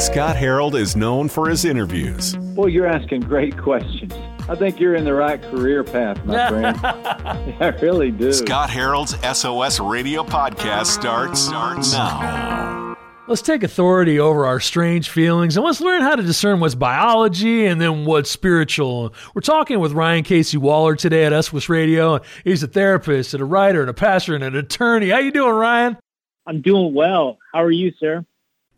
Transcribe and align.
Scott 0.00 0.34
Harold 0.34 0.74
is 0.76 0.96
known 0.96 1.28
for 1.28 1.48
his 1.50 1.66
interviews. 1.66 2.34
Well, 2.56 2.70
you're 2.70 2.86
asking 2.86 3.20
great 3.20 3.56
questions. 3.58 4.12
I 4.48 4.54
think 4.54 4.80
you're 4.80 4.94
in 4.94 5.04
the 5.04 5.12
right 5.12 5.40
career 5.42 5.84
path, 5.84 6.24
my 6.24 6.48
friend. 6.48 6.78
I 7.60 7.68
really 7.82 8.10
do. 8.10 8.32
Scott 8.32 8.70
Harold's 8.70 9.14
SOS 9.38 9.78
Radio 9.78 10.24
podcast 10.24 10.86
starts, 10.86 11.40
starts 11.40 11.92
now. 11.92 12.96
Let's 13.28 13.42
take 13.42 13.62
authority 13.62 14.18
over 14.18 14.46
our 14.46 14.58
strange 14.58 15.10
feelings 15.10 15.56
and 15.58 15.66
let's 15.66 15.82
learn 15.82 16.00
how 16.00 16.16
to 16.16 16.22
discern 16.22 16.60
what's 16.60 16.74
biology 16.74 17.66
and 17.66 17.78
then 17.78 18.06
what's 18.06 18.30
spiritual. 18.30 19.14
We're 19.34 19.42
talking 19.42 19.80
with 19.80 19.92
Ryan 19.92 20.24
Casey 20.24 20.56
Waller 20.56 20.96
today 20.96 21.26
at 21.26 21.44
SOS 21.44 21.68
Radio. 21.68 22.20
He's 22.42 22.62
a 22.62 22.66
therapist 22.68 23.34
and 23.34 23.42
a 23.42 23.46
writer 23.46 23.82
and 23.82 23.90
a 23.90 23.94
pastor 23.94 24.34
and 24.34 24.42
an 24.42 24.56
attorney. 24.56 25.10
How 25.10 25.18
you 25.18 25.30
doing, 25.30 25.54
Ryan? 25.54 25.98
I'm 26.46 26.62
doing 26.62 26.94
well. 26.94 27.36
How 27.52 27.62
are 27.62 27.70
you, 27.70 27.92
sir? 28.00 28.24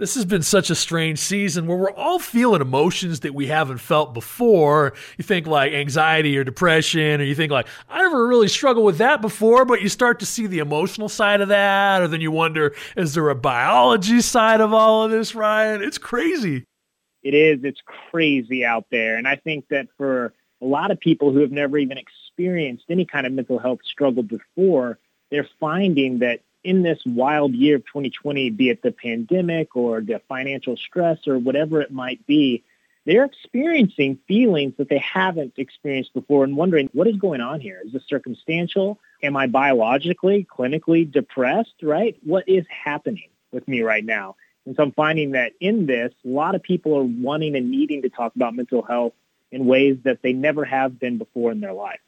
This 0.03 0.16
has 0.16 0.25
been 0.25 0.43
such 0.43 0.69
a 0.69 0.75
strange 0.75 1.21
season 1.21 1.68
where 1.68 1.77
we're 1.77 1.93
all 1.93 2.18
feeling 2.18 2.61
emotions 2.61 3.21
that 3.21 3.36
we 3.36 3.46
haven't 3.46 3.79
felt 3.79 4.13
before. 4.13 4.95
You 5.17 5.22
think 5.22 5.46
like 5.46 5.72
anxiety 5.72 6.36
or 6.36 6.43
depression, 6.43 7.21
or 7.21 7.25
you 7.25 7.36
think 7.36 7.53
like, 7.53 7.68
I 7.89 8.03
never 8.03 8.26
really 8.26 8.49
struggled 8.49 8.85
with 8.85 8.99
that 8.99 9.21
before, 9.21 9.64
but 9.64 9.81
you 9.81 9.89
start 9.89 10.18
to 10.18 10.26
see 10.26 10.49
the 10.49 10.59
emotional 10.59 11.09
side 11.09 11.40
of 11.40 11.46
that, 11.50 12.03
or 12.03 12.09
then 12.09 12.21
you 12.21 12.32
wonder, 12.32 12.75
is 12.96 13.14
there 13.14 13.29
a 13.29 13.36
biology 13.36 14.21
side 14.23 14.61
of 14.61 14.75
all 14.75 15.04
of 15.04 15.12
this, 15.12 15.36
Ryan? 15.36 15.85
It's 15.85 15.99
crazy. 15.99 16.64
It 17.23 17.34
is. 17.34 17.62
It's 17.62 17.81
crazy 18.11 18.64
out 18.64 18.87
there. 18.90 19.14
And 19.14 19.29
I 19.29 19.37
think 19.37 19.68
that 19.68 19.87
for 19.96 20.34
a 20.61 20.67
lot 20.67 20.90
of 20.90 20.98
people 20.98 21.31
who 21.31 21.39
have 21.39 21.53
never 21.53 21.79
even 21.79 21.96
experienced 21.96 22.87
any 22.89 23.04
kind 23.04 23.25
of 23.25 23.32
mental 23.32 23.61
health 23.61 23.79
struggle 23.84 24.25
before, 24.25 24.98
they're 25.31 25.48
finding 25.61 26.18
that 26.18 26.40
in 26.64 26.82
this 26.82 27.00
wild 27.04 27.54
year 27.54 27.76
of 27.76 27.86
2020, 27.86 28.50
be 28.50 28.70
it 28.70 28.82
the 28.82 28.93
pandemic 28.93 29.75
or 29.76 30.00
the 30.00 30.20
financial 30.29 30.76
stress 30.76 31.26
or 31.26 31.39
whatever 31.39 31.80
it 31.80 31.93
might 31.93 32.25
be, 32.27 32.62
they're 33.05 33.25
experiencing 33.25 34.19
feelings 34.28 34.75
that 34.77 34.89
they 34.89 34.98
haven't 34.98 35.55
experienced 35.56 36.14
before 36.14 36.45
and 36.45 36.56
wondering 36.56 36.89
what 36.92 37.09
is 37.09 37.17
going 37.17 37.41
on 37.41 37.61
here? 37.61 37.81
Is 37.84 37.92
this 37.92 38.05
circumstantial? 38.06 39.00
Am 39.22 39.37
I 39.37 39.48
biologically, 39.48 40.47
clinically 40.48 41.11
depressed, 41.11 41.75
right? 41.83 42.17
What 42.22 42.48
is 42.48 42.65
happening 42.69 43.28
with 43.50 43.67
me 43.67 43.83
right 43.83 44.05
now? 44.05 44.37
And 44.67 44.77
so 44.77 44.84
I'm 44.84 44.92
finding 44.92 45.33
that 45.33 45.53
in 45.59 45.87
this, 45.87 46.12
a 46.25 46.28
lot 46.28 46.55
of 46.55 46.62
people 46.62 46.97
are 46.97 47.03
wanting 47.03 47.56
and 47.56 47.70
needing 47.70 48.03
to 48.03 48.09
talk 48.09 48.37
about 48.37 48.55
mental 48.55 48.83
health 48.83 49.15
in 49.50 49.67
ways 49.67 49.98
that 50.05 50.22
they 50.22 50.33
never 50.33 50.65
have 50.65 51.00
been 51.00 51.19
before 51.19 51.50
in 51.50 51.61
their 51.61 51.72
life. 51.72 52.00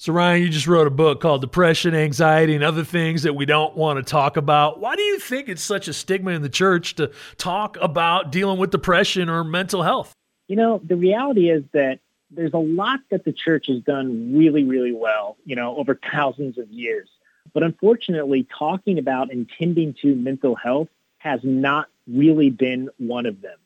So, 0.00 0.14
Ryan, 0.14 0.40
you 0.40 0.48
just 0.48 0.66
wrote 0.66 0.86
a 0.86 0.90
book 0.90 1.20
called 1.20 1.42
Depression, 1.42 1.94
Anxiety, 1.94 2.54
and 2.54 2.64
Other 2.64 2.84
Things 2.84 3.24
That 3.24 3.34
We 3.34 3.44
Don't 3.44 3.76
Want 3.76 3.98
to 3.98 4.02
Talk 4.02 4.38
About. 4.38 4.80
Why 4.80 4.96
do 4.96 5.02
you 5.02 5.18
think 5.18 5.46
it's 5.46 5.60
such 5.60 5.88
a 5.88 5.92
stigma 5.92 6.30
in 6.30 6.40
the 6.40 6.48
church 6.48 6.94
to 6.94 7.10
talk 7.36 7.76
about 7.82 8.32
dealing 8.32 8.58
with 8.58 8.70
depression 8.70 9.28
or 9.28 9.44
mental 9.44 9.82
health? 9.82 10.14
You 10.48 10.56
know, 10.56 10.80
the 10.82 10.96
reality 10.96 11.50
is 11.50 11.64
that 11.72 11.98
there's 12.30 12.54
a 12.54 12.58
lot 12.58 13.00
that 13.10 13.26
the 13.26 13.32
church 13.34 13.66
has 13.66 13.82
done 13.82 14.34
really, 14.34 14.64
really 14.64 14.94
well, 14.94 15.36
you 15.44 15.54
know, 15.54 15.76
over 15.76 16.00
thousands 16.10 16.56
of 16.56 16.70
years. 16.70 17.10
But 17.52 17.62
unfortunately, 17.62 18.48
talking 18.58 18.98
about 18.98 19.30
and 19.30 19.50
tending 19.58 19.92
to 20.00 20.14
mental 20.14 20.54
health 20.54 20.88
has 21.18 21.40
not 21.42 21.88
really 22.08 22.48
been 22.48 22.88
one 22.96 23.26
of 23.26 23.42
them. 23.42 23.58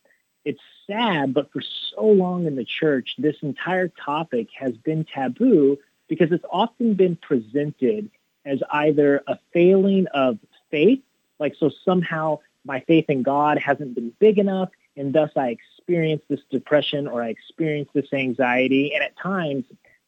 It's 0.44 0.60
sad, 0.88 1.32
but 1.32 1.52
for 1.52 1.62
so 1.94 2.04
long 2.04 2.46
in 2.46 2.56
the 2.56 2.64
church, 2.64 3.14
this 3.18 3.36
entire 3.42 3.86
topic 3.86 4.48
has 4.58 4.72
been 4.72 5.04
taboo 5.04 5.78
because 6.08 6.32
it's 6.32 6.44
often 6.50 6.94
been 6.94 7.16
presented 7.16 8.10
as 8.44 8.60
either 8.70 9.22
a 9.26 9.38
failing 9.52 10.06
of 10.08 10.38
faith, 10.70 11.00
like 11.38 11.54
so 11.58 11.70
somehow 11.84 12.38
my 12.64 12.80
faith 12.80 13.06
in 13.08 13.22
God 13.22 13.58
hasn't 13.58 13.94
been 13.94 14.12
big 14.18 14.38
enough, 14.38 14.70
and 14.96 15.12
thus 15.12 15.30
I 15.36 15.48
experience 15.48 16.22
this 16.28 16.40
depression 16.50 17.06
or 17.06 17.22
I 17.22 17.28
experience 17.28 17.88
this 17.94 18.12
anxiety. 18.12 18.94
And 18.94 19.02
at 19.02 19.16
times, 19.16 19.64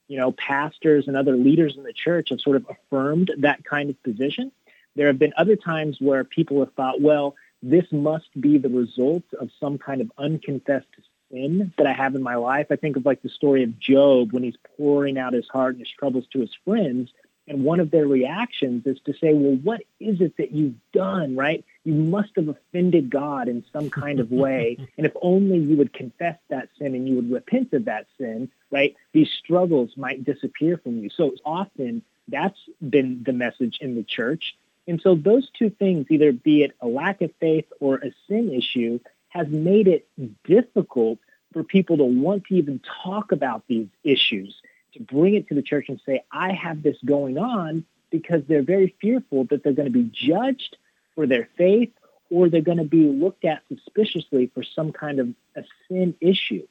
you 0.09 0.17
know, 0.17 0.33
pastors 0.33 1.09
and 1.09 1.17
other 1.17 1.37
leaders 1.37 1.77
in 1.77 1.83
the 1.83 1.93
church 1.93 2.29
have 2.31 2.41
sort 2.41 2.57
of 2.57 2.67
affirmed 2.69 3.33
that 3.39 3.65
kind 3.65 3.91
of 3.91 4.03
position. 4.03 4.53
There 4.95 5.09
have 5.09 5.19
been 5.19 5.35
other 5.37 5.57
times 5.57 5.99
where 6.01 6.25
people 6.25 6.61
have 6.61 6.73
thought, 6.75 7.01
well, 7.01 7.35
this 7.63 7.85
must 7.91 8.29
be 8.41 8.59
the 8.59 8.69
result 8.69 9.25
of 9.41 9.51
some 9.59 9.79
kind 9.79 10.01
of 10.01 10.11
unconfessed 10.19 10.87
sin 11.31 11.73
that 11.77 11.87
I 11.87 11.93
have 11.93 12.15
in 12.15 12.23
my 12.23 12.37
life. 12.37 12.67
I 12.71 12.77
think 12.77 12.97
of 12.97 13.07
like 13.07 13.23
the 13.23 13.29
story 13.29 13.63
of 13.63 13.79
Job 13.79 14.33
when 14.33 14.43
he's 14.43 14.57
pouring 14.77 15.19
out 15.19 15.33
his 15.33 15.49
heart 15.49 15.75
and 15.75 15.81
his 15.81 15.91
troubles 15.91 16.27
to 16.33 16.41
his 16.41 16.55
friends. 16.65 17.11
And 17.49 17.63
one 17.63 17.79
of 17.79 17.93
their 17.93 18.07
reactions 18.07 18.87
is 18.87 18.99
to 19.07 19.13
say, 19.13 19.33
well, 19.33 19.57
what 19.63 19.81
is 20.01 20.21
it 20.21 20.37
that 20.39 20.51
you've 20.51 20.75
done, 20.93 21.37
right? 21.37 21.65
You 21.85 21.95
must 21.95 22.31
have 22.37 22.49
offended 22.49 23.09
God 23.09 23.47
in 23.47 23.65
some 23.73 23.89
kind 23.89 24.19
of 24.19 24.33
way. 24.33 24.79
and 24.97 25.07
if 25.07 25.13
only 25.23 25.59
you 25.59 25.77
would 25.77 25.93
confess 25.93 26.39
that 26.49 26.69
sin 26.79 26.95
and 26.95 27.09
you 27.09 27.15
would 27.17 27.31
repent 27.31 27.73
of 27.73 27.85
that 27.85 28.07
sin, 28.19 28.51
right? 28.71 28.97
These 29.13 29.31
struggles 29.31 29.97
might 29.97 30.25
disappear 30.25 30.79
from 30.79 30.99
you. 30.99 31.11
So 31.11 31.35
often 31.45 32.03
that's 32.29 32.59
been 32.81 33.23
the 33.25 33.33
message 33.33 33.79
in 33.81 33.95
the 33.95 34.03
church. 34.03 34.57
And 34.89 35.01
so 35.01 35.15
those 35.15 35.49
two 35.51 35.71
things, 35.71 36.07
either 36.11 36.33
be 36.33 36.63
it 36.63 36.73
a 36.81 36.87
lack 36.87 37.21
of 37.23 37.33
faith 37.41 37.67
or 37.81 37.97
a 37.97 38.13
sin 38.29 38.53
issue, 38.53 39.01
has 39.37 39.49
made 39.49 39.87
it 39.87 40.09
difficult 40.45 41.19
for 41.53 41.63
people 41.63 41.99
to 41.99 42.05
want 42.05 42.45
to 42.47 42.55
even 42.55 42.81
talk 43.05 43.33
about 43.33 43.65
these 43.69 43.89
issues, 44.03 44.55
to 44.95 45.03
bring 45.03 45.35
it 45.35 45.49
to 45.49 45.55
the 45.55 45.63
church 45.63 45.87
and 45.89 46.01
say, 46.07 46.25
I 46.33 46.53
have 46.53 46.83
this 46.83 46.97
going 47.05 47.39
on 47.39 47.85
because 48.11 48.43
they're 48.49 48.63
very 48.63 48.95
fearful 49.01 49.45
that 49.45 49.63
they're 49.63 49.73
going 49.73 49.93
to 49.93 49.99
be 50.03 50.11
judged 50.13 50.77
for 51.15 51.27
their 51.27 51.49
faith 51.57 51.93
or 52.31 52.49
they're 52.49 52.61
going 52.61 52.79
to 52.79 52.85
be 52.85 53.07
looked 53.07 53.45
at 53.45 53.63
suspiciously 53.69 54.51
for 54.55 54.63
some 54.63 54.93
kind 54.93 55.21
of 55.21 55.29
a 55.55 55.65
sin 55.89 56.15
issue. 56.21 56.67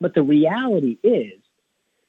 But 0.00 0.14
the 0.14 0.22
reality 0.22 0.98
is, 1.02 1.40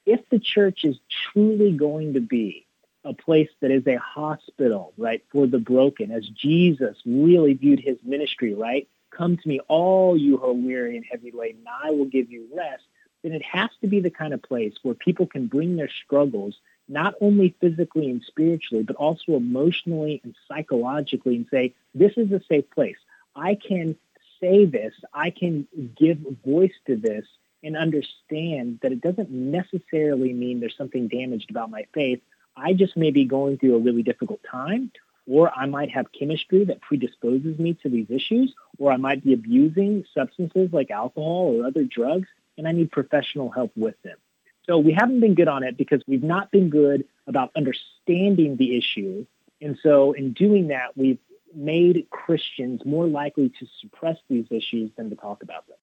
if 0.06 0.22
the 0.30 0.40
church 0.40 0.86
is 0.86 0.98
truly 1.32 1.74
going 1.74 2.14
to 2.14 2.22
be 2.22 2.66
a 3.04 3.14
place 3.14 3.50
that 3.62 3.72
is 3.72 3.86
a 3.88 3.98
hospital, 3.98 4.94
right, 4.98 5.24
for 5.32 5.48
the 5.48 5.60
broken, 5.60 6.12
as 6.12 6.28
Jesus 6.28 6.98
really 7.06 7.54
viewed 7.54 7.80
his 7.80 7.98
ministry, 8.04 8.54
right? 8.54 8.88
Come 9.18 9.38
to 9.38 9.48
me, 9.48 9.60
all 9.68 10.16
you 10.16 10.38
who 10.38 10.46
are 10.46 10.54
weary 10.54 10.96
and 10.96 11.06
heavy 11.10 11.32
laden, 11.32 11.66
I 11.84 11.90
will 11.90 12.06
give 12.06 12.32
you 12.32 12.48
rest. 12.56 12.84
Then 13.24 13.34
it 13.34 13.44
has 13.44 13.72
to 13.82 13.88
be 13.88 14.00
the 14.00 14.12
kind 14.12 14.32
of 14.32 14.44
place 14.44 14.76
where 14.84 14.94
people 14.94 15.26
can 15.26 15.48
bring 15.48 15.76
their 15.76 15.90
struggles, 15.90 16.56
not 16.88 17.16
only 17.20 17.56
physically 17.60 18.12
and 18.12 18.22
spiritually, 18.22 18.84
but 18.84 18.96
also 18.96 19.36
emotionally 19.36 20.22
and 20.24 20.36
psychologically, 20.48 21.36
and 21.36 21.48
say, 21.50 21.74
This 21.96 22.14
is 22.16 22.32
a 22.32 22.44
safe 22.48 22.70
place. 22.70 22.98
I 23.36 23.56
can 23.56 23.96
say 24.40 24.66
this, 24.66 24.94
I 25.12 25.32
can 25.32 25.68
give 25.98 26.20
voice 26.46 26.76
to 26.86 26.96
this 26.96 27.26
and 27.64 27.76
understand 27.76 28.80
that 28.84 28.92
it 28.92 29.02
doesn't 29.02 29.32
necessarily 29.32 30.32
mean 30.32 30.60
there's 30.60 30.78
something 30.78 31.08
damaged 31.08 31.50
about 31.50 31.72
my 31.72 31.88
faith. 31.92 32.22
I 32.56 32.74
just 32.74 32.96
may 32.96 33.10
be 33.10 33.26
going 33.26 33.58
through 33.58 33.76
a 33.76 33.80
really 33.80 34.04
difficult 34.04 34.42
time, 34.50 34.92
or 35.30 35.52
I 35.56 35.66
might 35.66 35.92
have 35.92 36.12
chemistry 36.12 36.66
that 36.66 36.82
predisposes 36.82 37.60
me 37.60 37.74
to 37.84 37.90
these 37.90 38.08
issues, 38.10 38.54
or 38.78 38.92
I 38.92 38.98
might 38.98 39.24
be 39.24 39.34
abusing 39.34 40.06
substances 40.14 40.70
like 40.72 40.90
alcohol 40.90 41.56
or 41.56 41.66
other 41.66 41.84
drugs, 41.84 42.28
and 42.58 42.68
I 42.68 42.72
need 42.72 42.92
professional 42.92 43.50
help 43.50 43.72
with 43.76 44.02
them. 44.04 44.18
So 44.66 44.78
we 44.78 44.94
haven't 44.94 45.20
been 45.20 45.36
good 45.36 45.48
on 45.48 45.64
it 45.64 45.78
because 45.78 46.02
we've 46.08 46.24
not 46.24 46.52
been 46.52 46.70
good 46.70 47.06
about 47.26 47.52
understanding 47.56 48.58
the 48.58 48.78
issue. 48.78 49.26
And 49.62 49.78
so 49.82 50.12
in 50.12 50.34
doing 50.34 50.68
that, 50.68 50.98
we've 50.98 51.20
made 51.54 52.08
Christians 52.10 52.82
more 52.86 53.08
likely 53.08 53.50
to 53.60 53.68
suppress 53.82 54.18
these 54.30 54.46
issues 54.50 54.92
than 54.98 55.10
to 55.10 55.16
talk 55.16 55.44
about 55.44 55.68
them. 55.68 55.78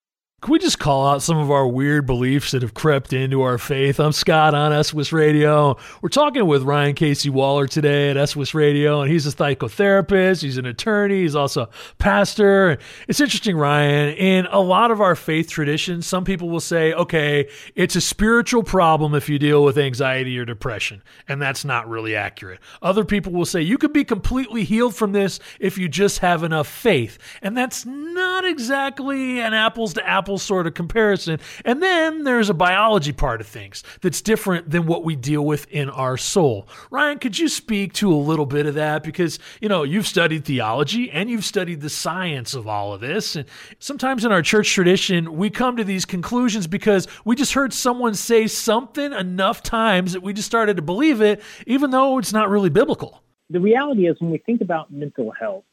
Can 0.45 0.53
we 0.53 0.59
just 0.59 0.79
call 0.79 1.09
out 1.09 1.23
some 1.23 1.39
of 1.39 1.51
our 1.51 1.67
weird 1.67 2.05
beliefs 2.05 2.51
that 2.51 2.61
have 2.61 2.75
crept 2.75 3.15
into 3.15 3.41
our 3.41 3.57
faith? 3.57 3.99
I'm 3.99 4.13
Scott 4.13 4.53
on 4.53 4.85
SOS 4.85 5.11
Radio. 5.11 5.79
We're 6.03 6.11
talking 6.11 6.47
with 6.47 6.65
Ryan 6.65 6.95
Casey 6.95 7.31
Waller 7.31 7.67
today 7.67 8.11
at 8.11 8.29
SOS 8.29 8.53
Radio, 8.53 9.01
and 9.01 9.11
he's 9.11 9.27
a 9.27 9.31
psychotherapist. 9.31 10.43
He's 10.43 10.59
an 10.59 10.67
attorney. 10.67 11.23
He's 11.23 11.35
also 11.35 11.63
a 11.63 11.69
pastor. 11.97 12.77
It's 13.09 13.21
interesting, 13.21 13.57
Ryan. 13.57 14.13
In 14.17 14.45
a 14.51 14.61
lot 14.61 14.91
of 14.91 15.01
our 15.01 15.17
faith 15.17 15.49
traditions, 15.49 16.07
some 16.07 16.27
people 16.27 16.51
will 16.51 16.61
say, 16.61 16.93
okay, 16.93 17.49
it's 17.75 17.97
a 17.97 18.03
spiritual 18.03 18.63
problem 18.63 19.15
if 19.15 19.31
you 19.31 19.39
deal 19.39 19.65
with 19.65 19.79
anxiety 19.79 20.39
or 20.39 20.45
depression, 20.45 21.03
and 21.27 21.41
that's 21.41 21.65
not 21.65 21.89
really 21.89 22.15
accurate. 22.15 22.61
Other 22.83 23.07
people 23.07 23.33
will 23.33 23.47
say 23.47 23.63
you 23.63 23.79
could 23.79 23.95
be 23.95 24.05
completely 24.05 24.65
healed 24.65 24.95
from 24.95 25.13
this 25.13 25.41
if 25.59 25.79
you 25.79 25.89
just 25.89 26.19
have 26.19 26.43
enough 26.43 26.69
faith, 26.69 27.17
and 27.41 27.57
that's 27.57 27.87
not 27.87 28.45
exactly 28.45 29.41
an 29.41 29.55
apples 29.55 29.95
to 29.95 30.07
apples 30.07 30.34
sort 30.39 30.67
of 30.67 30.75
comparison. 30.75 31.41
And 31.65 31.83
then 31.83 32.25
there's 32.25 32.51
a 32.51 32.55
biology 32.55 33.13
part 33.13 33.41
of 33.41 33.47
things 33.47 33.83
that's 34.01 34.21
different 34.21 34.71
than 34.71 34.87
what 34.87 35.05
we 35.05 35.17
deal 35.17 35.45
with 35.45 35.67
in 35.71 35.91
our 35.91 36.17
soul. 36.17 36.69
Ryan, 36.91 37.19
could 37.19 37.39
you 37.39 37.49
speak 37.49 37.93
to 37.95 38.13
a 38.13 38.17
little 38.17 38.47
bit 38.47 38.67
of 38.67 38.75
that? 38.75 39.03
Because, 39.03 39.39
you 39.61 39.69
know, 39.69 39.83
you've 39.83 40.07
studied 40.07 40.45
theology 40.45 41.11
and 41.11 41.31
you've 41.31 41.45
studied 41.45 41.81
the 41.81 41.91
science 41.91 42.55
of 42.55 42.67
all 42.67 42.93
of 42.93 43.01
this. 43.01 43.37
And 43.37 43.47
sometimes 43.79 44.25
in 44.25 44.33
our 44.33 44.43
church 44.43 44.73
tradition, 44.73 45.37
we 45.37 45.51
come 45.51 45.77
to 45.77 45.85
these 45.85 46.05
conclusions 46.05 46.67
because 46.67 47.07
we 47.25 47.37
just 47.37 47.53
heard 47.53 47.73
someone 47.73 48.15
say 48.15 48.47
something 48.47 49.13
enough 49.13 49.63
times 49.63 50.13
that 50.13 50.23
we 50.23 50.33
just 50.33 50.47
started 50.47 50.77
to 50.77 50.83
believe 50.83 51.21
it, 51.21 51.43
even 51.67 51.91
though 51.91 52.19
it's 52.19 52.33
not 52.33 52.49
really 52.49 52.71
biblical. 52.71 53.23
The 53.51 53.61
reality 53.61 54.07
is, 54.07 54.17
when 54.21 54.31
we 54.31 54.39
think 54.39 54.61
about 54.63 54.91
mental 54.91 55.31
health, 55.31 55.65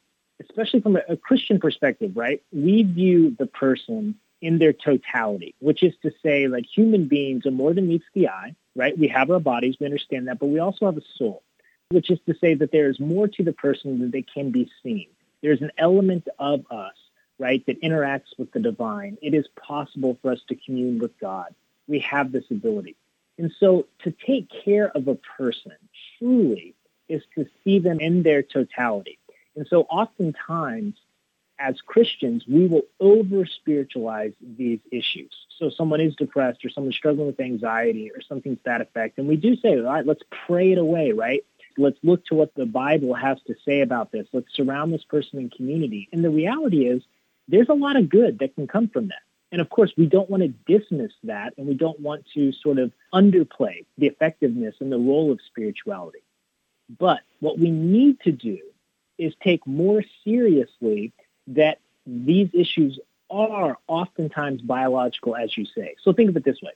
especially 0.41 0.81
from 0.81 0.97
a, 1.07 1.17
Christian 1.17 1.59
perspective, 1.59 2.11
right? 2.15 2.41
We 2.51 2.83
view 2.83 3.35
the 3.37 3.45
person 3.45 4.15
in 4.41 4.57
their 4.57 4.73
totality, 4.73 5.55
which 5.59 5.83
is 5.83 5.93
to 6.01 6.11
say, 6.23 6.47
like 6.47 6.65
human 6.65 7.07
beings 7.07 7.45
are 7.45 7.51
more 7.51 7.73
than 7.73 7.87
meets 7.87 8.05
the 8.13 8.29
eye, 8.29 8.55
right? 8.75 8.97
We 8.97 9.07
have 9.09 9.29
our 9.29 9.39
bodies, 9.39 9.75
we 9.79 9.85
understand 9.85 10.27
that, 10.27 10.39
but 10.39 10.47
we 10.47 10.59
also 10.59 10.85
have 10.85 10.97
a 10.97 11.01
soul, 11.17 11.43
which 11.89 12.09
is 12.09 12.19
to 12.27 12.35
say 12.39 12.55
that 12.55 12.71
there 12.71 12.89
is 12.89 12.99
more 12.99 13.27
to 13.27 13.43
the 13.43 13.53
person 13.53 13.99
than 13.99 14.11
they 14.11 14.23
can 14.23 14.51
be 14.51 14.71
seen. 14.81 15.07
There's 15.41 15.61
an 15.61 15.71
element 15.77 16.27
of 16.39 16.65
us, 16.71 16.95
right, 17.39 17.65
that 17.65 17.81
interacts 17.81 18.37
with 18.37 18.51
the 18.51 18.59
divine. 18.59 19.17
It 19.21 19.33
is 19.33 19.47
possible 19.55 20.17
for 20.21 20.31
us 20.31 20.41
to 20.49 20.55
commune 20.55 20.99
with 20.99 21.17
God. 21.19 21.53
We 21.87 21.99
have 21.99 22.31
this 22.31 22.45
ability. 22.49 22.95
And 23.37 23.51
so 23.59 23.87
to 24.03 24.11
take 24.11 24.49
care 24.63 24.89
of 24.89 25.07
a 25.07 25.15
person 25.15 25.73
truly 26.17 26.75
is 27.09 27.23
to 27.35 27.45
see 27.63 27.79
them 27.79 27.99
in 27.99 28.23
their 28.23 28.43
totality. 28.43 29.17
And 29.55 29.67
so 29.67 29.81
oftentimes 29.83 30.95
as 31.61 31.79
Christians, 31.81 32.45
we 32.47 32.65
will 32.65 32.83
over 32.99 33.45
spiritualize 33.45 34.33
these 34.41 34.79
issues. 34.91 35.31
So 35.59 35.69
someone 35.69 36.01
is 36.01 36.15
depressed 36.15 36.65
or 36.65 36.69
someone's 36.69 36.95
struggling 36.95 37.27
with 37.27 37.39
anxiety 37.39 38.11
or 38.11 38.21
something 38.21 38.55
to 38.55 38.63
that 38.65 38.81
effect. 38.81 39.19
And 39.19 39.27
we 39.27 39.35
do 39.35 39.55
say, 39.55 39.77
all 39.77 39.83
right, 39.83 40.05
let's 40.05 40.23
pray 40.47 40.71
it 40.71 40.77
away, 40.77 41.11
right? 41.11 41.45
Let's 41.77 41.99
look 42.03 42.25
to 42.25 42.35
what 42.35 42.55
the 42.55 42.65
Bible 42.65 43.13
has 43.13 43.37
to 43.47 43.55
say 43.63 43.81
about 43.81 44.11
this. 44.11 44.27
Let's 44.33 44.53
surround 44.53 44.91
this 44.91 45.03
person 45.03 45.39
in 45.39 45.49
community. 45.49 46.09
And 46.11 46.23
the 46.23 46.29
reality 46.29 46.87
is, 46.87 47.03
there's 47.47 47.69
a 47.69 47.73
lot 47.73 47.95
of 47.95 48.09
good 48.09 48.39
that 48.39 48.55
can 48.55 48.67
come 48.67 48.87
from 48.87 49.07
that. 49.09 49.21
And 49.51 49.61
of 49.61 49.69
course, 49.69 49.91
we 49.97 50.05
don't 50.05 50.29
want 50.29 50.43
to 50.43 50.79
dismiss 50.79 51.11
that 51.23 51.53
and 51.57 51.67
we 51.67 51.73
don't 51.73 51.99
want 51.99 52.25
to 52.33 52.51
sort 52.53 52.79
of 52.79 52.91
underplay 53.13 53.85
the 53.97 54.07
effectiveness 54.07 54.75
and 54.79 54.91
the 54.91 54.97
role 54.97 55.31
of 55.31 55.39
spirituality. 55.45 56.23
But 56.97 57.19
what 57.39 57.59
we 57.59 57.69
need 57.69 58.19
to 58.21 58.31
do 58.31 58.59
is 59.17 59.33
take 59.43 59.65
more 59.67 60.03
seriously 60.23 61.13
that 61.55 61.79
these 62.05 62.49
issues 62.53 62.99
are 63.29 63.77
oftentimes 63.87 64.61
biological, 64.61 65.35
as 65.35 65.55
you 65.57 65.65
say. 65.65 65.95
So 66.01 66.13
think 66.13 66.29
of 66.29 66.37
it 66.37 66.43
this 66.43 66.61
way. 66.61 66.71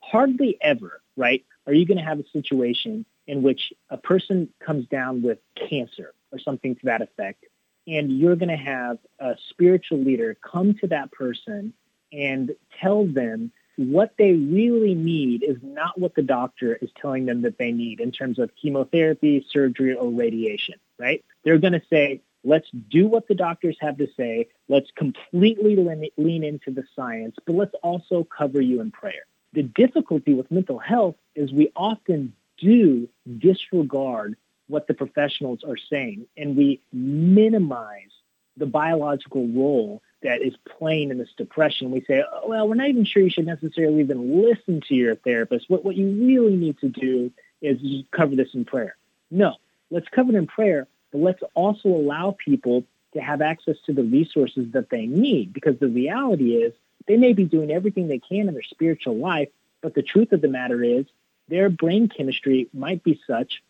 Hardly 0.00 0.58
ever, 0.60 1.00
right, 1.16 1.44
are 1.66 1.72
you 1.72 1.86
going 1.86 1.98
to 1.98 2.04
have 2.04 2.18
a 2.18 2.28
situation 2.32 3.06
in 3.26 3.42
which 3.42 3.72
a 3.90 3.96
person 3.96 4.48
comes 4.60 4.86
down 4.86 5.22
with 5.22 5.38
cancer 5.68 6.12
or 6.32 6.38
something 6.38 6.74
to 6.74 6.86
that 6.86 7.00
effect, 7.00 7.44
and 7.86 8.18
you're 8.18 8.36
going 8.36 8.48
to 8.48 8.56
have 8.56 8.98
a 9.18 9.36
spiritual 9.50 9.98
leader 9.98 10.36
come 10.42 10.74
to 10.74 10.88
that 10.88 11.12
person 11.12 11.72
and 12.12 12.54
tell 12.80 13.06
them 13.06 13.50
what 13.76 14.14
they 14.18 14.32
really 14.32 14.94
need 14.94 15.42
is 15.42 15.56
not 15.62 15.98
what 15.98 16.14
the 16.14 16.22
doctor 16.22 16.76
is 16.80 16.90
telling 17.00 17.26
them 17.26 17.42
that 17.42 17.58
they 17.58 17.72
need 17.72 18.00
in 18.00 18.12
terms 18.12 18.38
of 18.38 18.54
chemotherapy, 18.54 19.44
surgery, 19.50 19.94
or 19.94 20.10
radiation, 20.10 20.76
right? 20.98 21.24
They're 21.44 21.58
going 21.58 21.72
to 21.72 21.82
say, 21.90 22.20
let's 22.44 22.68
do 22.70 23.06
what 23.06 23.26
the 23.26 23.34
doctors 23.34 23.76
have 23.80 23.98
to 23.98 24.08
say. 24.16 24.48
Let's 24.68 24.90
completely 24.92 25.76
lean 26.16 26.44
into 26.44 26.70
the 26.70 26.84
science, 26.94 27.36
but 27.46 27.56
let's 27.56 27.74
also 27.82 28.24
cover 28.24 28.60
you 28.60 28.80
in 28.80 28.90
prayer. 28.90 29.24
The 29.52 29.62
difficulty 29.62 30.34
with 30.34 30.50
mental 30.50 30.78
health 30.78 31.16
is 31.34 31.52
we 31.52 31.72
often 31.74 32.34
do 32.58 33.08
disregard 33.38 34.36
what 34.68 34.86
the 34.86 34.94
professionals 34.94 35.62
are 35.64 35.76
saying 35.76 36.26
and 36.36 36.56
we 36.56 36.80
minimize 36.92 38.10
the 38.56 38.66
biological 38.66 39.46
role 39.48 40.02
that 40.22 40.42
is 40.42 40.54
playing 40.78 41.10
in 41.10 41.18
this 41.18 41.32
depression. 41.36 41.90
We 41.90 42.00
say, 42.00 42.24
oh, 42.32 42.48
well, 42.48 42.68
we're 42.68 42.76
not 42.76 42.88
even 42.88 43.04
sure 43.04 43.22
you 43.22 43.30
should 43.30 43.46
necessarily 43.46 44.00
even 44.00 44.42
listen 44.42 44.80
to 44.88 44.94
your 44.94 45.16
therapist. 45.16 45.68
What, 45.68 45.84
what 45.84 45.96
you 45.96 46.08
really 46.08 46.56
need 46.56 46.78
to 46.78 46.88
do 46.88 47.30
is 47.60 47.78
cover 48.10 48.34
this 48.34 48.54
in 48.54 48.64
prayer. 48.64 48.96
No, 49.30 49.56
let's 49.90 50.08
cover 50.08 50.32
it 50.32 50.36
in 50.36 50.46
prayer, 50.46 50.86
but 51.14 51.22
let's 51.22 51.42
also 51.54 51.90
allow 51.90 52.36
people 52.44 52.82
to 53.12 53.20
have 53.20 53.40
access 53.40 53.76
to 53.86 53.92
the 53.92 54.02
resources 54.02 54.72
that 54.72 54.90
they 54.90 55.06
need 55.06 55.52
because 55.52 55.78
the 55.78 55.88
reality 55.88 56.56
is 56.56 56.72
they 57.06 57.16
may 57.16 57.32
be 57.32 57.44
doing 57.44 57.70
everything 57.70 58.08
they 58.08 58.18
can 58.18 58.48
in 58.48 58.54
their 58.54 58.64
spiritual 58.64 59.16
life, 59.16 59.48
but 59.80 59.94
the 59.94 60.02
truth 60.02 60.32
of 60.32 60.40
the 60.40 60.48
matter 60.48 60.82
is 60.82 61.06
their 61.46 61.70
brain 61.70 62.08
chemistry 62.08 62.68
might 62.74 63.04
be 63.04 63.20
such 63.28 63.62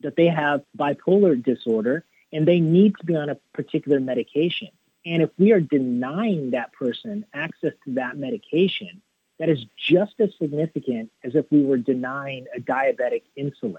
that 0.00 0.16
they 0.16 0.26
have 0.26 0.64
bipolar 0.76 1.40
disorder 1.40 2.04
and 2.32 2.48
they 2.48 2.58
need 2.58 2.96
to 2.98 3.06
be 3.06 3.14
on 3.14 3.28
a 3.28 3.36
particular 3.52 4.00
medication. 4.00 4.68
And 5.06 5.22
if 5.22 5.30
we 5.38 5.52
are 5.52 5.60
denying 5.60 6.50
that 6.50 6.72
person 6.72 7.24
access 7.32 7.74
to 7.84 7.94
that 7.94 8.16
medication, 8.16 9.00
that 9.38 9.48
is 9.48 9.64
just 9.76 10.18
as 10.18 10.30
significant 10.42 11.12
as 11.22 11.36
if 11.36 11.46
we 11.52 11.62
were 11.62 11.78
denying 11.78 12.46
a 12.56 12.60
diabetic 12.60 13.22
insulin. 13.38 13.76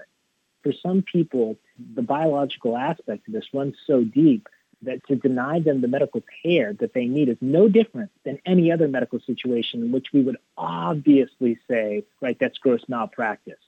For 0.62 0.72
some 0.82 1.02
people, 1.02 1.56
the 1.94 2.02
biological 2.02 2.76
aspect 2.76 3.26
of 3.26 3.34
this 3.34 3.46
runs 3.52 3.74
so 3.86 4.04
deep 4.04 4.48
that 4.82 5.06
to 5.06 5.16
deny 5.16 5.60
them 5.60 5.80
the 5.80 5.88
medical 5.88 6.22
care 6.42 6.72
that 6.74 6.92
they 6.92 7.06
need 7.06 7.28
is 7.28 7.36
no 7.40 7.68
different 7.68 8.10
than 8.24 8.38
any 8.44 8.70
other 8.72 8.88
medical 8.88 9.20
situation 9.20 9.82
in 9.82 9.92
which 9.92 10.08
we 10.12 10.22
would 10.22 10.36
obviously 10.56 11.58
say, 11.68 12.04
right, 12.20 12.36
that's 12.38 12.58
gross 12.58 12.82
malpractice. 12.88 13.58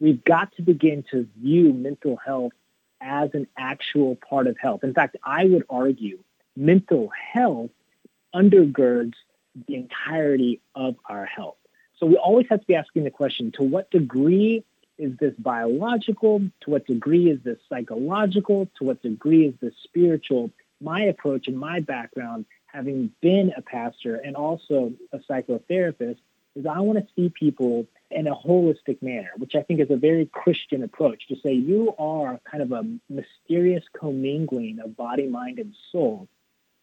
We've 0.00 0.22
got 0.24 0.54
to 0.56 0.62
begin 0.62 1.04
to 1.12 1.28
view 1.38 1.72
mental 1.72 2.16
health 2.16 2.52
as 3.00 3.30
an 3.34 3.46
actual 3.56 4.16
part 4.16 4.46
of 4.46 4.56
health. 4.58 4.82
In 4.82 4.94
fact, 4.94 5.16
I 5.22 5.44
would 5.44 5.64
argue 5.70 6.18
mental 6.56 7.10
health 7.32 7.70
undergirds 8.34 9.14
the 9.68 9.76
entirety 9.76 10.60
of 10.74 10.96
our 11.08 11.24
health. 11.24 11.56
So 11.98 12.06
we 12.06 12.16
always 12.16 12.46
have 12.50 12.60
to 12.60 12.66
be 12.66 12.74
asking 12.74 13.04
the 13.04 13.10
question 13.10 13.52
to 13.52 13.62
what 13.62 13.90
degree 13.90 14.64
is 14.98 15.16
this 15.18 15.34
biological? 15.38 16.40
To 16.62 16.70
what 16.70 16.86
degree 16.86 17.30
is 17.30 17.40
this 17.42 17.58
psychological? 17.68 18.68
To 18.78 18.84
what 18.84 19.02
degree 19.02 19.46
is 19.46 19.54
this 19.60 19.74
spiritual? 19.82 20.50
My 20.80 21.02
approach 21.02 21.48
and 21.48 21.58
my 21.58 21.80
background, 21.80 22.46
having 22.66 23.10
been 23.20 23.52
a 23.56 23.62
pastor 23.62 24.16
and 24.16 24.36
also 24.36 24.92
a 25.12 25.18
psychotherapist, 25.18 26.18
is 26.54 26.66
I 26.66 26.80
want 26.80 26.98
to 26.98 27.06
see 27.16 27.28
people 27.28 27.86
in 28.10 28.26
a 28.28 28.34
holistic 28.34 29.02
manner, 29.02 29.30
which 29.36 29.54
I 29.56 29.62
think 29.62 29.80
is 29.80 29.90
a 29.90 29.96
very 29.96 30.26
Christian 30.26 30.84
approach 30.84 31.26
to 31.28 31.36
say 31.42 31.52
you 31.52 31.94
are 31.98 32.40
kind 32.48 32.62
of 32.62 32.70
a 32.70 32.84
mysterious 33.08 33.84
commingling 33.98 34.78
of 34.78 34.96
body, 34.96 35.26
mind, 35.26 35.58
and 35.58 35.74
soul. 35.90 36.28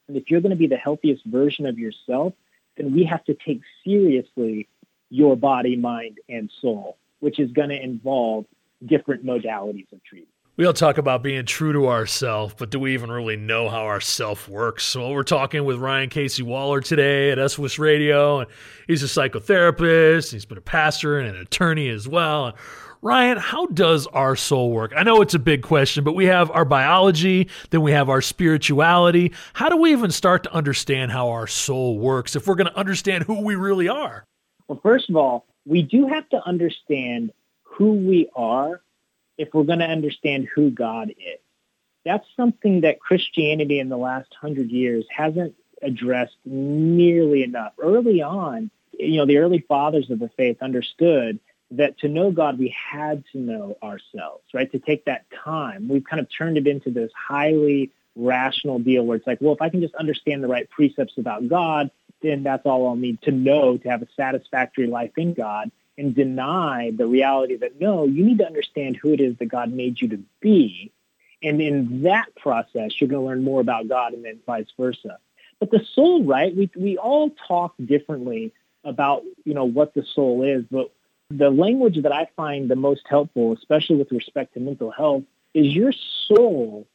And 0.07 0.17
if 0.17 0.29
you're 0.29 0.41
going 0.41 0.49
to 0.49 0.57
be 0.57 0.67
the 0.67 0.75
healthiest 0.75 1.25
version 1.25 1.65
of 1.65 1.79
yourself, 1.79 2.33
then 2.75 2.91
we 2.93 3.05
have 3.05 3.23
to 3.25 3.33
take 3.33 3.61
seriously 3.85 4.67
your 5.09 5.37
body, 5.37 5.77
mind, 5.77 6.19
and 6.27 6.51
soul 6.61 6.97
which 7.21 7.39
is 7.39 7.49
going 7.51 7.69
to 7.69 7.81
involve 7.81 8.45
different 8.85 9.25
modalities 9.25 9.91
of 9.93 10.03
treatment. 10.03 10.27
We 10.57 10.65
all 10.65 10.73
talk 10.73 10.97
about 10.97 11.23
being 11.23 11.45
true 11.45 11.71
to 11.71 11.87
ourself, 11.87 12.57
but 12.57 12.69
do 12.69 12.79
we 12.79 12.93
even 12.93 13.09
really 13.09 13.37
know 13.37 13.69
how 13.69 13.83
our 13.85 14.01
self 14.01 14.49
works? 14.49 14.83
So 14.83 15.09
we're 15.11 15.23
talking 15.23 15.63
with 15.63 15.77
Ryan 15.77 16.09
Casey 16.09 16.43
Waller 16.43 16.81
today 16.81 17.31
at 17.31 17.51
SOS 17.51 17.79
Radio, 17.79 18.41
and 18.41 18.49
he's 18.85 19.01
a 19.01 19.05
psychotherapist. 19.05 20.33
He's 20.33 20.45
been 20.45 20.57
a 20.57 20.61
pastor 20.61 21.19
and 21.19 21.35
an 21.35 21.41
attorney 21.41 21.87
as 21.87 22.07
well. 22.07 22.55
Ryan, 23.01 23.37
how 23.37 23.65
does 23.67 24.05
our 24.07 24.35
soul 24.35 24.71
work? 24.71 24.93
I 24.95 25.03
know 25.03 25.21
it's 25.21 25.33
a 25.33 25.39
big 25.39 25.63
question, 25.63 26.03
but 26.03 26.13
we 26.13 26.25
have 26.25 26.51
our 26.51 26.65
biology, 26.65 27.49
then 27.71 27.81
we 27.81 27.93
have 27.93 28.09
our 28.09 28.21
spirituality. 28.21 29.31
How 29.53 29.69
do 29.69 29.77
we 29.77 29.93
even 29.93 30.11
start 30.11 30.43
to 30.43 30.53
understand 30.53 31.11
how 31.11 31.29
our 31.29 31.47
soul 31.47 31.97
works 31.97 32.35
if 32.35 32.45
we're 32.45 32.55
going 32.55 32.69
to 32.69 32.77
understand 32.77 33.23
who 33.23 33.41
we 33.41 33.55
really 33.55 33.87
are? 33.87 34.25
Well, 34.67 34.79
first 34.83 35.09
of 35.09 35.15
all, 35.15 35.47
we 35.65 35.81
do 35.81 36.07
have 36.07 36.27
to 36.29 36.45
understand 36.45 37.31
who 37.63 37.93
we 37.93 38.29
are 38.35 38.81
if 39.37 39.53
we're 39.53 39.63
going 39.63 39.79
to 39.79 39.85
understand 39.85 40.47
who 40.53 40.69
God 40.69 41.09
is. 41.09 41.39
That's 42.03 42.25
something 42.35 42.81
that 42.81 42.99
Christianity 42.99 43.79
in 43.79 43.89
the 43.89 43.97
last 43.97 44.33
hundred 44.39 44.71
years 44.71 45.05
hasn't 45.15 45.55
addressed 45.81 46.37
nearly 46.45 47.43
enough. 47.43 47.73
Early 47.79 48.21
on, 48.21 48.71
you 48.97 49.17
know, 49.17 49.25
the 49.25 49.37
early 49.37 49.59
fathers 49.67 50.09
of 50.09 50.19
the 50.19 50.29
faith 50.29 50.57
understood 50.61 51.39
that 51.71 51.97
to 51.99 52.07
know 52.07 52.31
God, 52.31 52.59
we 52.59 52.75
had 52.91 53.23
to 53.31 53.37
know 53.37 53.77
ourselves, 53.81 54.43
right? 54.53 54.71
To 54.71 54.79
take 54.79 55.05
that 55.05 55.25
time. 55.43 55.87
We've 55.87 56.03
kind 56.03 56.19
of 56.19 56.27
turned 56.35 56.57
it 56.57 56.67
into 56.67 56.91
this 56.91 57.11
highly 57.15 57.91
rational 58.15 58.79
deal 58.79 59.05
where 59.05 59.17
it's 59.17 59.27
like, 59.27 59.39
well, 59.39 59.53
if 59.53 59.61
I 59.61 59.69
can 59.69 59.81
just 59.81 59.95
understand 59.95 60.43
the 60.43 60.47
right 60.47 60.69
precepts 60.69 61.13
about 61.17 61.47
God, 61.47 61.89
then 62.21 62.43
that's 62.43 62.65
all 62.65 62.87
I'll 62.87 62.95
need 62.95 63.21
to 63.23 63.31
know 63.31 63.77
to 63.77 63.89
have 63.89 64.01
a 64.01 64.07
satisfactory 64.15 64.87
life 64.87 65.11
in 65.17 65.33
God 65.33 65.71
and 65.97 66.15
deny 66.15 66.91
the 66.95 67.05
reality 67.05 67.57
that 67.57 67.79
no, 67.79 68.05
you 68.05 68.25
need 68.25 68.39
to 68.39 68.45
understand 68.45 68.97
who 68.97 69.13
it 69.13 69.19
is 69.19 69.37
that 69.37 69.47
God 69.47 69.71
made 69.71 70.01
you 70.01 70.09
to 70.09 70.19
be. 70.39 70.91
And 71.43 71.61
in 71.61 72.03
that 72.03 72.35
process, 72.35 72.99
you're 72.99 73.09
going 73.09 73.21
to 73.21 73.27
learn 73.27 73.43
more 73.43 73.61
about 73.61 73.87
God 73.87 74.13
and 74.13 74.23
then 74.23 74.39
vice 74.45 74.67
versa. 74.77 75.17
But 75.59 75.71
the 75.71 75.83
soul, 75.93 76.23
right? 76.23 76.55
We, 76.55 76.69
we 76.75 76.97
all 76.97 77.31
talk 77.47 77.73
differently 77.83 78.53
about, 78.83 79.23
you 79.43 79.53
know, 79.53 79.65
what 79.65 79.93
the 79.93 80.03
soul 80.03 80.43
is, 80.43 80.65
but 80.71 80.91
the 81.29 81.49
language 81.49 82.01
that 82.01 82.11
I 82.11 82.27
find 82.35 82.69
the 82.69 82.75
most 82.75 83.01
helpful, 83.07 83.53
especially 83.53 83.97
with 83.97 84.11
respect 84.11 84.53
to 84.55 84.59
mental 84.59 84.91
health, 84.91 85.23
is 85.53 85.67
your 85.67 85.93
soul 86.27 86.87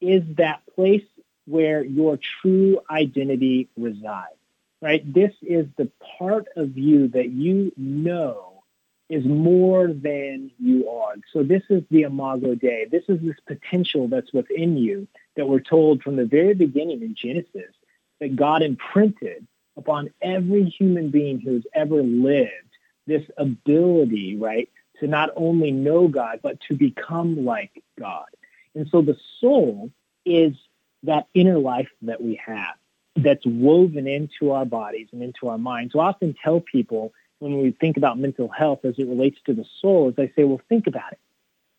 is 0.00 0.22
that 0.36 0.62
place 0.74 1.04
where 1.46 1.82
your 1.82 2.18
true 2.40 2.80
identity 2.90 3.68
resides 3.76 4.39
right? 4.80 5.12
This 5.12 5.32
is 5.42 5.66
the 5.76 5.90
part 6.18 6.46
of 6.56 6.76
you 6.76 7.08
that 7.08 7.30
you 7.30 7.72
know 7.76 8.62
is 9.08 9.24
more 9.24 9.88
than 9.88 10.50
you 10.58 10.88
are. 10.88 11.14
So 11.32 11.42
this 11.42 11.62
is 11.68 11.82
the 11.90 12.02
Imago 12.02 12.54
Dei. 12.54 12.86
This 12.90 13.02
is 13.08 13.20
this 13.20 13.36
potential 13.46 14.06
that's 14.08 14.32
within 14.32 14.76
you 14.76 15.08
that 15.36 15.48
we're 15.48 15.60
told 15.60 16.02
from 16.02 16.16
the 16.16 16.24
very 16.24 16.54
beginning 16.54 17.02
in 17.02 17.14
Genesis 17.14 17.74
that 18.20 18.36
God 18.36 18.62
imprinted 18.62 19.46
upon 19.76 20.10
every 20.22 20.64
human 20.64 21.10
being 21.10 21.40
who's 21.40 21.66
ever 21.74 22.02
lived 22.02 22.50
this 23.06 23.24
ability, 23.36 24.36
right, 24.36 24.68
to 25.00 25.06
not 25.06 25.30
only 25.34 25.72
know 25.72 26.06
God, 26.06 26.40
but 26.42 26.60
to 26.68 26.74
become 26.74 27.44
like 27.44 27.82
God. 27.98 28.26
And 28.74 28.86
so 28.88 29.02
the 29.02 29.16
soul 29.40 29.90
is 30.24 30.54
that 31.02 31.26
inner 31.34 31.58
life 31.58 31.88
that 32.02 32.22
we 32.22 32.40
have 32.44 32.76
that's 33.22 33.44
woven 33.46 34.06
into 34.06 34.52
our 34.52 34.64
bodies 34.64 35.08
and 35.12 35.22
into 35.22 35.48
our 35.48 35.58
minds. 35.58 35.92
So 35.92 36.00
I 36.00 36.08
often 36.08 36.34
tell 36.42 36.60
people 36.60 37.12
when 37.38 37.62
we 37.62 37.72
think 37.72 37.96
about 37.96 38.18
mental 38.18 38.48
health 38.48 38.84
as 38.84 38.94
it 38.98 39.06
relates 39.06 39.38
to 39.46 39.54
the 39.54 39.64
soul, 39.80 40.10
is 40.10 40.14
I 40.18 40.30
say, 40.36 40.44
well, 40.44 40.60
think 40.68 40.86
about 40.86 41.12
it. 41.12 41.18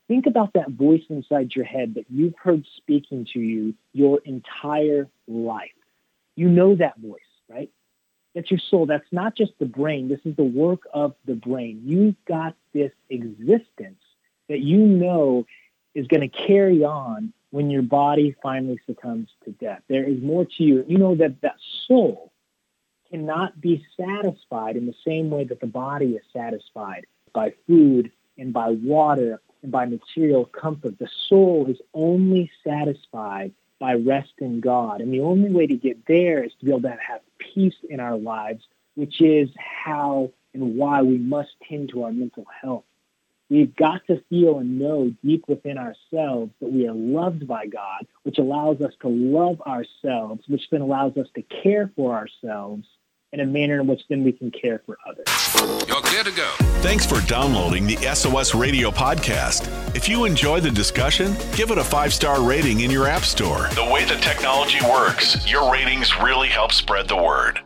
Think 0.07 0.25
about 0.25 0.53
that 0.53 0.71
voice 0.71 1.03
inside 1.09 1.55
your 1.55 1.65
head 1.65 1.93
that 1.95 2.05
you've 2.09 2.35
heard 2.37 2.65
speaking 2.75 3.27
to 3.33 3.39
you 3.39 3.75
your 3.93 4.19
entire 4.25 5.07
life. 5.27 5.71
You 6.35 6.49
know 6.49 6.75
that 6.75 6.97
voice, 6.97 7.21
right? 7.49 7.69
That's 8.35 8.49
your 8.49 8.59
soul. 8.59 8.85
That's 8.85 9.07
not 9.11 9.35
just 9.35 9.51
the 9.59 9.65
brain. 9.65 10.09
This 10.09 10.19
is 10.25 10.35
the 10.35 10.43
work 10.43 10.81
of 10.93 11.15
the 11.25 11.35
brain. 11.35 11.81
You've 11.85 12.15
got 12.25 12.55
this 12.73 12.91
existence 13.09 14.01
that 14.49 14.59
you 14.59 14.79
know 14.79 15.45
is 15.93 16.07
going 16.07 16.27
to 16.29 16.47
carry 16.47 16.83
on 16.83 17.33
when 17.51 17.69
your 17.69 17.81
body 17.81 18.35
finally 18.41 18.79
succumbs 18.85 19.29
to 19.45 19.51
death. 19.51 19.81
There 19.87 20.07
is 20.07 20.21
more 20.21 20.45
to 20.45 20.63
you. 20.63 20.83
You 20.87 20.97
know 20.97 21.15
that 21.15 21.41
that 21.41 21.55
soul 21.87 22.31
cannot 23.09 23.59
be 23.59 23.85
satisfied 23.97 24.77
in 24.77 24.87
the 24.87 24.95
same 25.05 25.29
way 25.29 25.43
that 25.43 25.59
the 25.59 25.67
body 25.67 26.11
is 26.11 26.23
satisfied 26.33 27.05
by 27.33 27.53
food 27.67 28.11
and 28.37 28.53
by 28.53 28.69
water 28.69 29.41
and 29.61 29.71
by 29.71 29.85
material 29.85 30.45
comfort. 30.45 30.97
The 30.97 31.09
soul 31.27 31.67
is 31.69 31.77
only 31.93 32.49
satisfied 32.65 33.51
by 33.79 33.95
rest 33.95 34.33
in 34.39 34.61
God. 34.61 35.01
And 35.01 35.13
the 35.13 35.21
only 35.21 35.49
way 35.49 35.67
to 35.67 35.75
get 35.75 36.05
there 36.05 36.43
is 36.43 36.51
to 36.59 36.65
be 36.65 36.71
able 36.71 36.81
to 36.83 36.89
have 36.89 37.21
peace 37.37 37.75
in 37.89 37.99
our 37.99 38.17
lives, 38.17 38.63
which 38.95 39.21
is 39.21 39.49
how 39.57 40.31
and 40.53 40.75
why 40.75 41.01
we 41.01 41.17
must 41.17 41.49
tend 41.67 41.89
to 41.89 42.03
our 42.03 42.11
mental 42.11 42.45
health. 42.61 42.83
We've 43.51 43.75
got 43.75 44.07
to 44.07 44.23
feel 44.29 44.59
and 44.59 44.79
know 44.79 45.13
deep 45.21 45.43
within 45.49 45.77
ourselves 45.77 46.53
that 46.61 46.71
we 46.71 46.87
are 46.87 46.93
loved 46.93 47.45
by 47.45 47.65
God, 47.65 48.07
which 48.23 48.37
allows 48.37 48.79
us 48.79 48.93
to 49.01 49.09
love 49.09 49.59
ourselves, 49.63 50.43
which 50.47 50.69
then 50.71 50.79
allows 50.79 51.17
us 51.17 51.27
to 51.35 51.41
care 51.41 51.91
for 51.93 52.13
ourselves 52.13 52.87
in 53.33 53.41
a 53.41 53.45
manner 53.45 53.81
in 53.81 53.87
which 53.87 54.03
then 54.07 54.23
we 54.23 54.31
can 54.31 54.51
care 54.51 54.81
for 54.85 54.97
others. 55.05 55.25
You're 55.85 55.97
clear 55.97 56.23
to 56.23 56.31
go. 56.31 56.49
Thanks 56.79 57.05
for 57.05 57.19
downloading 57.27 57.85
the 57.85 57.97
SOS 58.15 58.55
Radio 58.55 58.89
podcast. 58.89 59.67
If 59.97 60.07
you 60.07 60.23
enjoy 60.23 60.61
the 60.61 60.71
discussion, 60.71 61.35
give 61.53 61.71
it 61.71 61.77
a 61.77 61.83
five 61.83 62.13
star 62.13 62.41
rating 62.41 62.79
in 62.79 62.89
your 62.89 63.05
app 63.05 63.23
store. 63.23 63.67
The 63.73 63.83
way 63.83 64.05
the 64.05 64.15
technology 64.15 64.79
works, 64.85 65.45
your 65.45 65.69
ratings 65.69 66.17
really 66.17 66.47
help 66.47 66.71
spread 66.71 67.09
the 67.09 67.17
word. 67.17 67.59